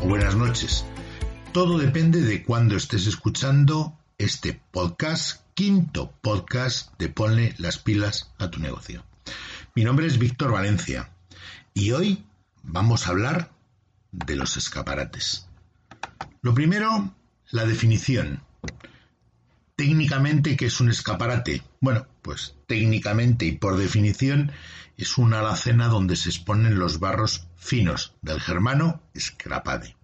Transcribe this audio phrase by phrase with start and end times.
[0.00, 0.84] o buenas noches.
[1.52, 8.48] Todo depende de cuándo estés escuchando este podcast, quinto podcast de Ponle las pilas a
[8.48, 9.04] tu negocio.
[9.74, 11.10] Mi nombre es Víctor Valencia
[11.74, 12.24] y hoy
[12.62, 13.50] vamos a hablar
[14.12, 15.48] de los escaparates.
[16.40, 17.12] Lo primero,
[17.50, 18.40] la definición.
[19.76, 21.62] Técnicamente, ¿qué es un escaparate?
[21.80, 24.52] Bueno, pues técnicamente y por definición
[24.96, 29.96] es una alacena donde se exponen los barros finos del germano scrapade.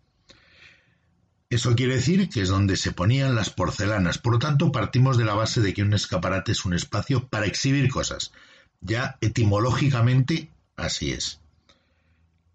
[1.51, 5.25] Eso quiere decir que es donde se ponían las porcelanas, por lo tanto partimos de
[5.25, 8.33] la base de que un escaparate es un espacio para exhibir cosas.
[8.80, 11.41] Ya etimológicamente así es.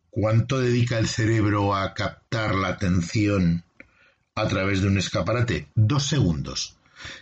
[0.10, 3.66] ¿Cuánto dedica el cerebro a captar la atención
[4.34, 5.68] a través de un escaparate?
[5.76, 6.75] Dos segundos.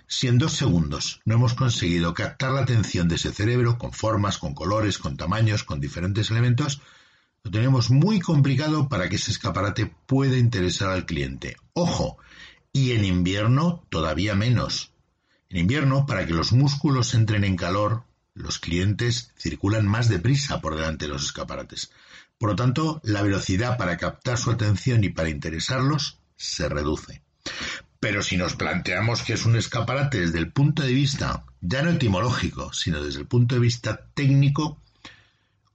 [0.08, 4.38] Si en dos segundos no hemos conseguido captar la atención de ese cerebro con formas,
[4.38, 6.82] con colores, con tamaños, con diferentes elementos,
[7.44, 11.58] lo tenemos muy complicado para que ese escaparate pueda interesar al cliente.
[11.74, 12.18] Ojo,
[12.72, 14.94] y en invierno todavía menos.
[15.50, 20.76] En invierno, para que los músculos entren en calor, los clientes circulan más deprisa por
[20.76, 21.92] delante de los escaparates.
[22.38, 27.22] Por lo tanto, la velocidad para captar su atención y para interesarlos se reduce.
[28.04, 31.92] Pero si nos planteamos que es un escaparate desde el punto de vista ya no
[31.92, 34.78] etimológico, sino desde el punto de vista técnico,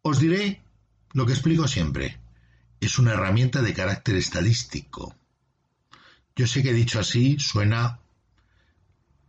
[0.02, 0.60] os diré
[1.14, 2.18] lo que explico siempre.
[2.80, 5.16] Es una herramienta de carácter estadístico.
[6.36, 7.98] Yo sé que dicho así suena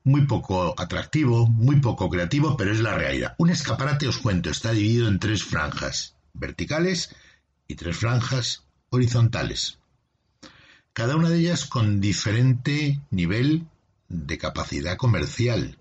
[0.03, 3.33] muy poco atractivo, muy poco creativo, pero es la realidad.
[3.37, 7.15] Un escaparate, os cuento, está dividido en tres franjas verticales
[7.65, 9.78] y tres franjas horizontales
[10.99, 13.65] cada una de ellas con diferente nivel
[14.09, 15.77] de capacidad comercial.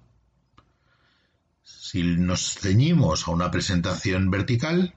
[1.64, 4.95] Si nos ceñimos a una presentación vertical,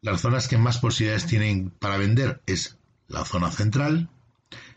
[0.00, 2.78] las zonas que más posibilidades tienen para vender es
[3.08, 4.08] la zona central,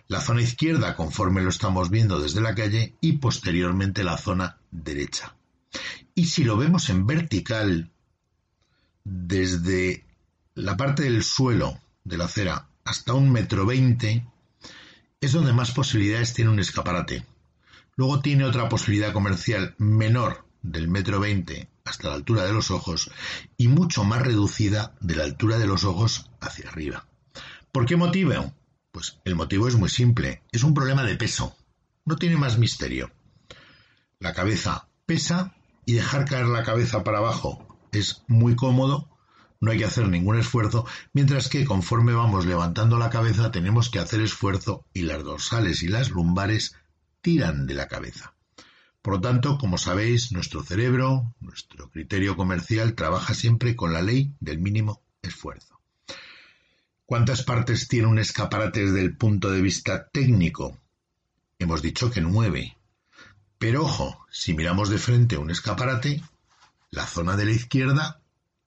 [0.10, 5.38] la zona izquierda conforme lo estamos viendo desde la calle y posteriormente la zona derecha.
[6.16, 7.94] Y si lo vemos en vertical,
[9.06, 10.04] desde
[10.54, 14.28] la parte del suelo de la acera hasta un metro veinte
[15.22, 17.26] es donde más posibilidades tiene un escaparate.
[17.96, 23.10] Luego tiene otra posibilidad comercial menor del metro veinte hasta la altura de los ojos
[23.56, 27.08] y mucho más reducida de la altura de los ojos hacia arriba.
[27.72, 28.54] ¿Por qué motivo?
[28.92, 31.56] Pues el motivo es muy simple, es un problema de peso.
[32.04, 33.10] No tiene más misterio.
[34.20, 39.08] La cabeza pesa y dejar caer la cabeza para abajo es muy cómodo
[39.62, 44.00] no hay que hacer ningún esfuerzo, mientras que conforme vamos levantando la cabeza tenemos que
[44.00, 46.76] hacer esfuerzo y las dorsales y las lumbares
[47.22, 48.34] tiran de la cabeza.
[49.04, 54.34] Por lo tanto, como sabéis, nuestro cerebro, nuestro criterio comercial trabaja siempre con la ley
[54.40, 55.80] del mínimo esfuerzo.
[57.06, 60.78] ¿Cuántas partes tiene un escaparate desde el punto de vista técnico?
[61.60, 62.78] Hemos dicho que nueve.
[63.60, 66.24] Pero ojo, si miramos de frente un escaparate,
[66.90, 68.21] la zona de la izquierda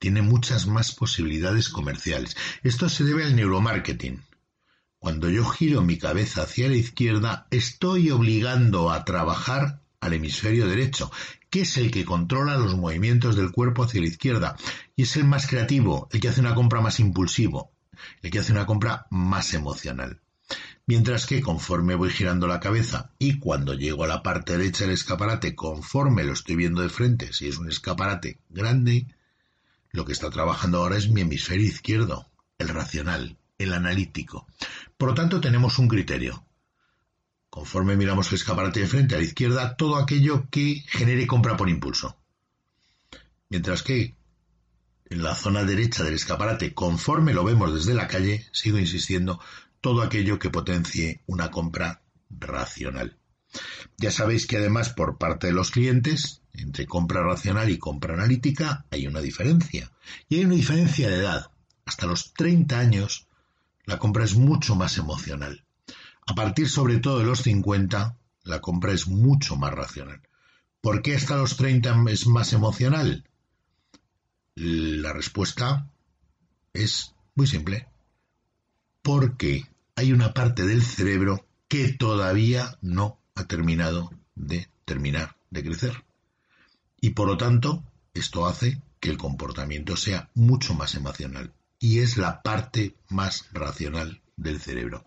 [0.05, 2.37] tiene muchas más posibilidades comerciales.
[2.61, 4.21] Esto se debe al neuromarketing.
[4.99, 11.11] Cuando yo giro mi cabeza hacia la izquierda, estoy obligando a trabajar al hemisferio derecho,
[11.49, 14.55] que es el que controla los movimientos del cuerpo hacia la izquierda,
[14.95, 17.71] y es el más creativo, el que hace una compra más impulsivo,
[18.21, 20.21] el que hace una compra más emocional.
[20.85, 24.93] Mientras que conforme voy girando la cabeza y cuando llego a la parte derecha del
[24.93, 29.07] escaparate, conforme lo estoy viendo de frente, si es un escaparate grande,
[29.95, 34.47] lo que está trabajando ahora es mi hemisferio izquierdo, el racional, el analítico.
[34.97, 36.45] Por lo tanto, tenemos un criterio.
[37.49, 41.69] Conforme miramos el escaparate de frente a la izquierda, todo aquello que genere compra por
[41.69, 42.17] impulso.
[43.49, 44.17] Mientras que
[45.05, 49.39] en la zona derecha del escaparate, conforme lo vemos desde la calle, sigo insistiendo,
[49.79, 53.17] todo aquello que potencie una compra racional.
[53.97, 58.85] Ya sabéis que además por parte de los clientes, entre compra racional y compra analítica,
[58.91, 59.91] hay una diferencia.
[60.29, 61.51] Y hay una diferencia de edad.
[61.85, 63.27] Hasta los 30 años,
[63.85, 65.63] la compra es mucho más emocional.
[66.27, 70.21] A partir sobre todo de los 50, la compra es mucho más racional.
[70.81, 73.27] ¿Por qué hasta los 30 es más emocional?
[74.55, 75.89] La respuesta
[76.73, 77.87] es muy simple.
[79.01, 79.65] Porque
[79.95, 86.04] hay una parte del cerebro que todavía no ha terminado de terminar de crecer.
[87.05, 87.83] Y por lo tanto,
[88.15, 94.23] esto hace que el comportamiento sea mucho más emocional y es la parte más racional
[94.35, 95.03] del cerebro.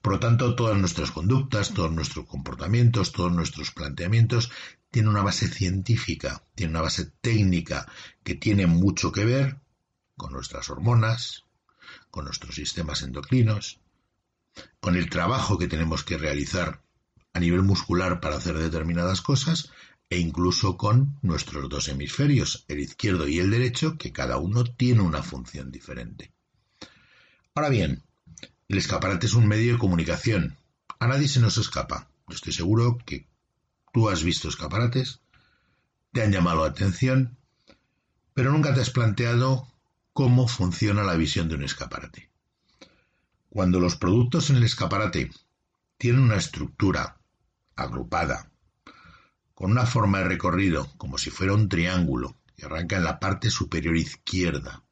[0.00, 4.50] Por lo tanto, todas nuestras conductas, todos nuestros comportamientos, todos nuestros planteamientos
[4.90, 7.92] tienen una base científica, tienen una base técnica
[8.22, 9.60] que tiene mucho que ver
[10.16, 11.44] con nuestras hormonas,
[12.10, 13.80] con nuestros sistemas endocrinos,
[14.80, 16.80] con el trabajo que tenemos que realizar
[17.34, 19.70] a nivel muscular para hacer determinadas cosas
[20.10, 25.00] e incluso con nuestros dos hemisferios, el izquierdo y el derecho, que cada uno tiene
[25.00, 26.32] una función diferente.
[27.54, 28.02] Ahora bien,
[28.68, 30.56] el escaparate es un medio de comunicación.
[30.98, 32.08] A nadie se nos escapa.
[32.28, 33.26] Yo estoy seguro que
[33.92, 35.20] tú has visto escaparates,
[36.12, 37.36] te han llamado la atención,
[38.34, 39.68] pero nunca te has planteado
[40.12, 42.30] cómo funciona la visión de un escaparate.
[43.50, 45.30] Cuando los productos en el escaparate
[45.96, 47.18] tienen una estructura
[47.76, 48.50] agrupada,
[49.54, 53.50] con una forma de recorrido como si fuera un triángulo que arranca en la parte
[53.50, 54.84] superior izquierda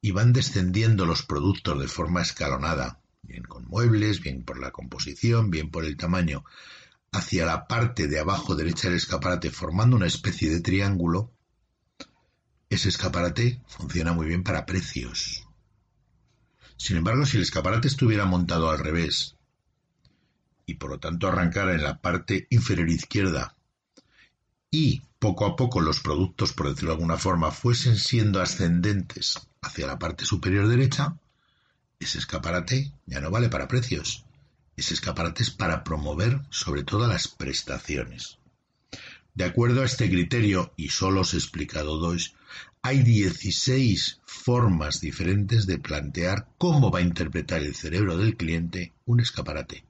[0.00, 5.50] y van descendiendo los productos de forma escalonada, bien con muebles, bien por la composición,
[5.50, 6.44] bien por el tamaño,
[7.10, 11.32] hacia la parte de abajo derecha del escaparate formando una especie de triángulo,
[12.70, 15.46] ese escaparate funciona muy bien para precios.
[16.76, 19.36] Sin embargo, si el escaparate estuviera montado al revés
[20.66, 23.57] y por lo tanto arrancara en la parte inferior izquierda
[24.70, 29.86] y poco a poco los productos, por decirlo de alguna forma, fuesen siendo ascendentes hacia
[29.86, 31.16] la parte superior derecha,
[31.98, 34.24] ese escaparate ya no vale para precios.
[34.76, 38.38] Ese escaparate es para promover sobre todo las prestaciones.
[39.34, 42.34] De acuerdo a este criterio, y solo os he explicado dos,
[42.82, 49.20] hay 16 formas diferentes de plantear cómo va a interpretar el cerebro del cliente un
[49.20, 49.84] escaparate.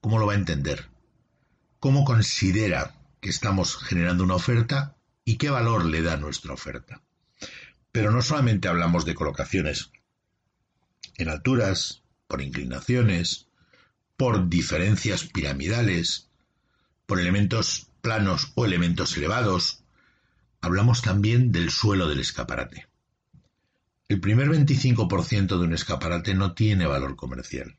[0.00, 0.88] ¿Cómo lo va a entender?
[1.80, 7.00] ¿Cómo considera que estamos generando una oferta y qué valor le da nuestra oferta?
[7.90, 9.90] Pero no solamente hablamos de colocaciones
[11.16, 13.48] en alturas, por inclinaciones,
[14.18, 16.28] por diferencias piramidales,
[17.06, 19.84] por elementos planos o elementos elevados,
[20.60, 22.88] hablamos también del suelo del escaparate.
[24.06, 27.78] El primer 25% de un escaparate no tiene valor comercial.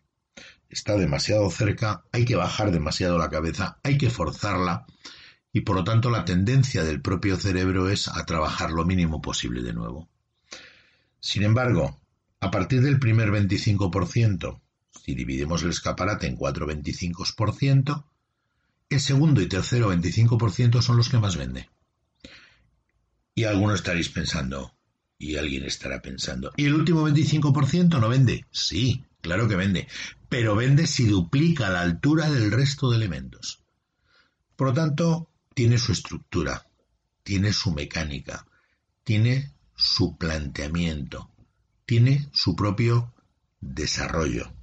[0.70, 4.88] Está demasiado cerca, hay que bajar demasiado la cabeza, hay que forzarla
[5.56, 9.62] y por lo tanto la tendencia del propio cerebro es a trabajar lo mínimo posible
[9.64, 10.10] de nuevo.
[11.22, 11.98] Sin embargo,
[12.42, 14.60] a partir del primer 25%,
[14.92, 18.04] si dividimos el escaparate en cuatro 25%,
[18.90, 21.70] el segundo y tercero 25% son los que más vende.
[23.34, 24.74] Y algunos estaréis pensando,
[25.18, 28.46] y alguien estará pensando, ¿y el último 25% no vende?
[28.52, 29.88] Sí, claro que vende,
[30.28, 33.64] pero vende si duplica la altura del resto de elementos.
[34.58, 36.68] Por lo tanto, tiene su estructura,
[37.24, 38.46] tiene su mecánica,
[39.04, 41.32] tiene su planteamiento,
[41.86, 43.14] tiene su propio
[43.62, 44.54] desarrollo.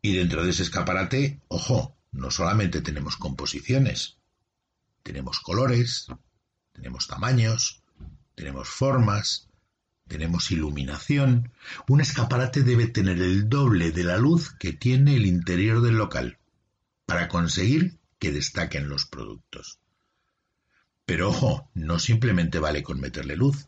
[0.00, 4.18] Y dentro de ese escaparate, ojo, no solamente tenemos composiciones,
[5.02, 6.06] tenemos colores,
[6.72, 7.82] tenemos tamaños,
[8.36, 9.48] tenemos formas,
[10.06, 11.52] tenemos iluminación.
[11.88, 16.38] Un escaparate debe tener el doble de la luz que tiene el interior del local
[17.04, 19.79] para conseguir que destaquen los productos.
[21.10, 23.66] Pero ojo, no simplemente vale con meterle luz.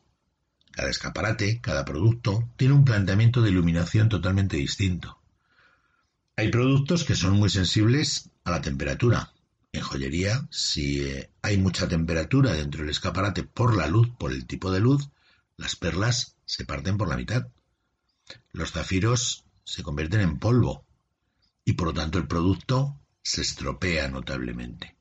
[0.71, 5.19] Cada escaparate, cada producto, tiene un planteamiento de iluminación totalmente distinto.
[6.37, 9.33] Hay productos que son muy sensibles a la temperatura,
[9.73, 14.47] en joyería, si eh, hay mucha temperatura dentro del escaparate por la luz, por el
[14.47, 15.09] tipo de luz,
[15.57, 17.49] las perlas se parten por la mitad.
[18.53, 20.85] Los zafiros se convierten en polvo
[21.65, 24.95] y por lo tanto el producto se estropea notablemente.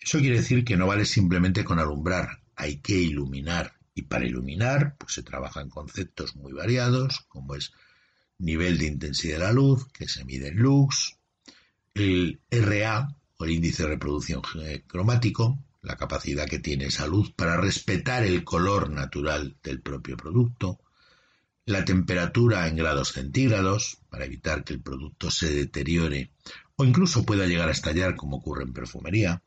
[0.00, 3.74] Eso quiere decir que no vale simplemente con alumbrar, hay que iluminar.
[3.94, 7.72] Y para iluminar, pues se trabajan conceptos muy variados, como es
[8.38, 11.18] nivel de intensidad de la luz, que se mide en lux,
[11.94, 14.42] el RA, el índice de reproducción
[14.86, 20.80] cromático, la capacidad que tiene esa luz para respetar el color natural del propio producto,
[21.66, 26.32] la temperatura en grados centígrados, para evitar que el producto se deteriore
[26.76, 29.42] o incluso pueda llegar a estallar como ocurre en perfumería,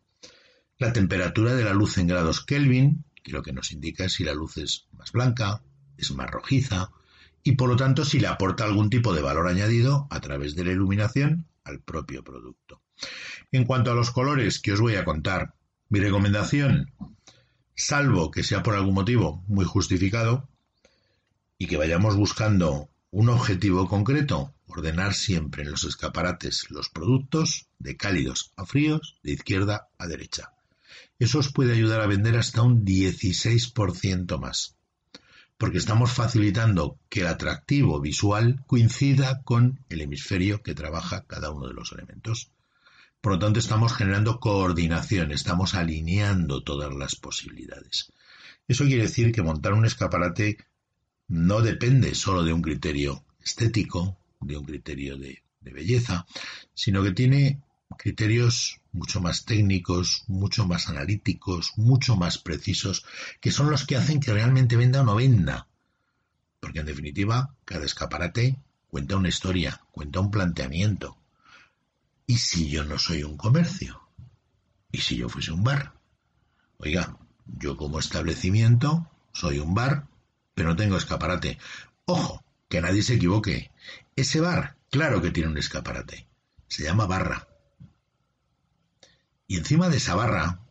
[0.83, 4.25] la temperatura de la luz en grados Kelvin, que lo que nos indica es si
[4.25, 5.61] la luz es más blanca,
[5.97, 6.91] es más rojiza,
[7.41, 10.65] y por lo tanto si le aporta algún tipo de valor añadido a través de
[10.65, 12.81] la iluminación al propio producto.
[13.53, 15.53] En cuanto a los colores que os voy a contar,
[15.87, 16.91] mi recomendación,
[17.73, 20.49] salvo que sea por algún motivo muy justificado
[21.57, 27.95] y que vayamos buscando un objetivo concreto, ordenar siempre en los escaparates los productos de
[27.95, 30.52] cálidos a fríos, de izquierda a derecha.
[31.19, 34.75] Eso os puede ayudar a vender hasta un 16% más,
[35.57, 41.67] porque estamos facilitando que el atractivo visual coincida con el hemisferio que trabaja cada uno
[41.67, 42.51] de los elementos.
[43.21, 48.11] Por lo tanto, estamos generando coordinación, estamos alineando todas las posibilidades.
[48.67, 50.57] Eso quiere decir que montar un escaparate
[51.27, 56.25] no depende solo de un criterio estético, de un criterio de, belleza,
[56.73, 57.61] sino que tiene
[57.97, 63.05] criterios mucho más técnicos, mucho más analíticos, mucho más precisos,
[63.41, 65.67] que son los que hacen que realmente venda o no venda.
[66.59, 68.57] Porque en definitiva, cada escaparate
[68.87, 71.17] cuenta una historia, cuenta un planteamiento.
[72.25, 73.99] ¿Y si yo no soy un comercio?
[74.91, 75.93] ¿Y si yo fuese un bar?
[76.77, 80.07] Oiga, yo como establecimiento soy un bar,
[80.53, 81.57] pero no tengo escaparate.
[82.05, 83.71] Ojo, que nadie se equivoque.
[84.15, 86.27] Ese bar, claro que tiene un escaparate.
[86.67, 87.47] Se llama barra.
[89.53, 90.61] Y encima de esa barra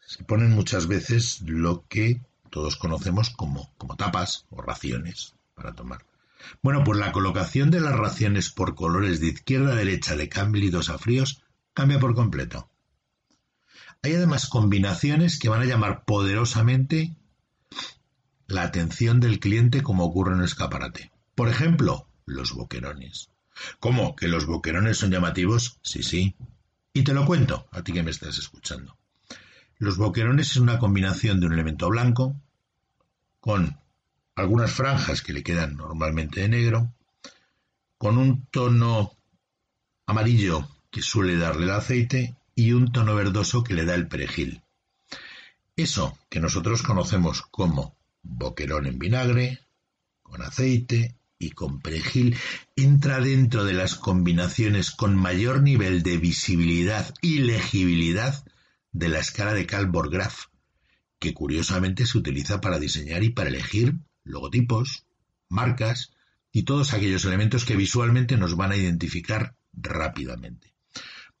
[0.00, 6.06] se ponen muchas veces lo que todos conocemos como, como tapas o raciones para tomar.
[6.62, 10.88] Bueno, pues la colocación de las raciones por colores de izquierda a derecha de cálidos
[10.88, 11.42] a fríos
[11.74, 12.70] cambia por completo.
[14.00, 17.14] Hay además combinaciones que van a llamar poderosamente
[18.46, 21.12] la atención del cliente como ocurre en el escaparate.
[21.34, 23.28] Por ejemplo, los boquerones.
[23.80, 24.16] ¿Cómo?
[24.16, 25.78] ¿Que los boquerones son llamativos?
[25.82, 26.36] Sí, sí.
[26.92, 28.96] Y te lo cuento, a ti que me estás escuchando.
[29.78, 32.36] Los boquerones es una combinación de un elemento blanco
[33.40, 33.78] con
[34.34, 36.92] algunas franjas que le quedan normalmente de negro,
[37.96, 39.12] con un tono
[40.06, 44.62] amarillo que suele darle el aceite y un tono verdoso que le da el perejil.
[45.76, 49.60] Eso que nosotros conocemos como boquerón en vinagre,
[50.22, 52.36] con aceite y con perejil,
[52.76, 58.44] entra dentro de las combinaciones con mayor nivel de visibilidad y legibilidad
[58.92, 60.44] de la escala de Cal-Borgraf,
[61.18, 65.06] que curiosamente se utiliza para diseñar y para elegir logotipos,
[65.48, 66.12] marcas
[66.52, 70.74] y todos aquellos elementos que visualmente nos van a identificar rápidamente.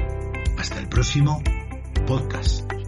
[0.59, 1.42] Hasta el próximo
[2.07, 2.79] podcast.